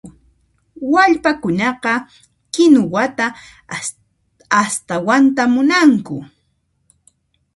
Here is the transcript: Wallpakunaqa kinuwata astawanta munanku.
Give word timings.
Wallpakunaqa 0.91 1.93
kinuwata 2.53 3.25
astawanta 4.61 5.43
munanku. 5.53 6.15